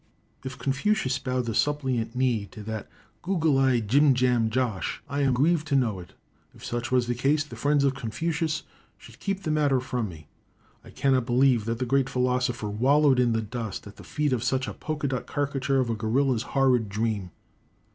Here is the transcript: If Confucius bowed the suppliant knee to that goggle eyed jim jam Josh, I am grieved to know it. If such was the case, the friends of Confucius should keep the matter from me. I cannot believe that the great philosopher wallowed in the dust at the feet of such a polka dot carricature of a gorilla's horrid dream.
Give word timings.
If 0.43 0.57
Confucius 0.57 1.19
bowed 1.19 1.45
the 1.45 1.53
suppliant 1.53 2.15
knee 2.15 2.47
to 2.47 2.63
that 2.63 2.89
goggle 3.21 3.59
eyed 3.59 3.87
jim 3.87 4.15
jam 4.15 4.49
Josh, 4.49 4.99
I 5.07 5.19
am 5.21 5.35
grieved 5.35 5.67
to 5.67 5.75
know 5.75 5.99
it. 5.99 6.13
If 6.55 6.65
such 6.65 6.91
was 6.91 7.05
the 7.05 7.13
case, 7.13 7.43
the 7.43 7.55
friends 7.55 7.83
of 7.83 7.93
Confucius 7.93 8.63
should 8.97 9.19
keep 9.19 9.43
the 9.43 9.51
matter 9.51 9.79
from 9.79 10.09
me. 10.09 10.27
I 10.83 10.89
cannot 10.89 11.27
believe 11.27 11.65
that 11.65 11.77
the 11.77 11.85
great 11.85 12.09
philosopher 12.09 12.67
wallowed 12.67 13.19
in 13.19 13.33
the 13.33 13.43
dust 13.43 13.85
at 13.85 13.97
the 13.97 14.03
feet 14.03 14.33
of 14.33 14.43
such 14.43 14.67
a 14.67 14.73
polka 14.73 15.05
dot 15.05 15.27
carricature 15.27 15.79
of 15.79 15.91
a 15.91 15.93
gorilla's 15.93 16.41
horrid 16.57 16.89
dream. 16.89 17.29